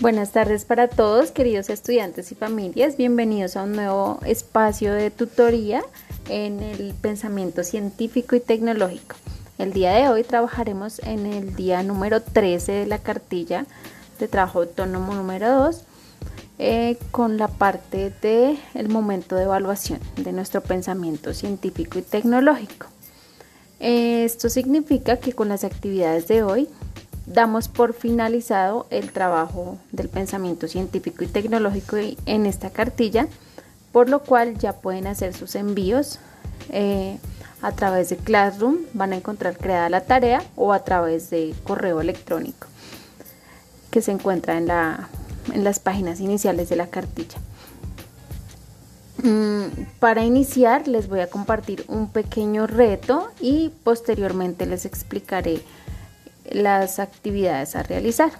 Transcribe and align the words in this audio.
Buenas 0.00 0.30
tardes 0.30 0.64
para 0.64 0.86
todos, 0.86 1.32
queridos 1.32 1.68
estudiantes 1.70 2.30
y 2.30 2.36
familias. 2.36 2.96
Bienvenidos 2.96 3.56
a 3.56 3.64
un 3.64 3.72
nuevo 3.72 4.20
espacio 4.24 4.94
de 4.94 5.10
tutoría 5.10 5.82
en 6.28 6.60
el 6.62 6.94
pensamiento 6.94 7.64
científico 7.64 8.36
y 8.36 8.40
tecnológico. 8.40 9.16
El 9.58 9.72
día 9.72 9.90
de 9.94 10.08
hoy 10.08 10.22
trabajaremos 10.22 11.00
en 11.00 11.26
el 11.26 11.56
día 11.56 11.82
número 11.82 12.22
13 12.22 12.70
de 12.70 12.86
la 12.86 12.98
cartilla 12.98 13.66
de 14.20 14.28
trabajo 14.28 14.60
autónomo 14.60 15.16
número 15.16 15.52
2 15.64 15.82
eh, 16.60 16.96
con 17.10 17.36
la 17.36 17.48
parte 17.48 18.12
del 18.22 18.56
el 18.74 18.88
momento 18.88 19.34
de 19.34 19.42
evaluación 19.42 19.98
de 20.14 20.30
nuestro 20.30 20.60
pensamiento 20.60 21.34
científico 21.34 21.98
y 21.98 22.02
tecnológico. 22.02 22.86
Esto 23.80 24.48
significa 24.48 25.16
que 25.16 25.32
con 25.32 25.48
las 25.48 25.64
actividades 25.64 26.28
de 26.28 26.44
hoy 26.44 26.68
damos 27.32 27.68
por 27.68 27.92
finalizado 27.92 28.86
el 28.90 29.12
trabajo 29.12 29.78
del 29.92 30.08
pensamiento 30.08 30.66
científico 30.66 31.24
y 31.24 31.26
tecnológico 31.26 31.96
en 32.26 32.46
esta 32.46 32.70
cartilla, 32.70 33.28
por 33.92 34.08
lo 34.08 34.20
cual 34.20 34.58
ya 34.58 34.74
pueden 34.74 35.06
hacer 35.06 35.34
sus 35.34 35.54
envíos 35.54 36.18
eh, 36.70 37.18
a 37.60 37.72
través 37.72 38.08
de 38.08 38.16
Classroom, 38.16 38.78
van 38.94 39.12
a 39.12 39.16
encontrar 39.16 39.56
creada 39.56 39.88
la 39.90 40.02
tarea 40.02 40.42
o 40.56 40.72
a 40.72 40.84
través 40.84 41.30
de 41.30 41.54
correo 41.64 42.00
electrónico 42.00 42.66
que 43.90 44.00
se 44.00 44.12
encuentra 44.12 44.56
en, 44.56 44.66
la, 44.66 45.08
en 45.52 45.64
las 45.64 45.80
páginas 45.80 46.20
iniciales 46.20 46.68
de 46.68 46.76
la 46.76 46.86
cartilla. 46.86 47.38
Mm, 49.22 49.84
para 49.98 50.24
iniciar 50.24 50.86
les 50.86 51.08
voy 51.08 51.20
a 51.20 51.28
compartir 51.28 51.84
un 51.88 52.08
pequeño 52.08 52.66
reto 52.68 53.28
y 53.40 53.72
posteriormente 53.82 54.64
les 54.66 54.84
explicaré 54.84 55.60
las 56.52 56.98
actividades 56.98 57.76
a 57.76 57.82
realizar. 57.82 58.30